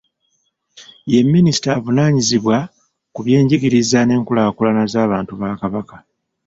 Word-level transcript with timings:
Ye 1.11 1.19
minisita 1.33 1.69
avunaanyizibwa 1.77 2.57
ku 3.13 3.19
by'enjigiriza 3.25 3.99
n'enkulaakulana 4.03 4.83
z'abantu 4.91 5.33
ba 5.41 5.49
Kabaka. 5.61 5.95